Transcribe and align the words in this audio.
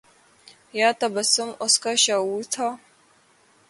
یا 0.79 0.89
تبسم 0.99 1.49
اُسکا 1.63 1.93
شعور 2.03 2.43
تھا 2.53 2.67